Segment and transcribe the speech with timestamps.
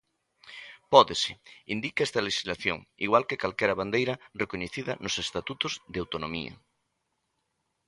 [0.93, 1.31] Pódese,
[1.75, 6.53] indica esta lexislación, igual que calquera bandeira recoñecida nos estatutos de autonomía.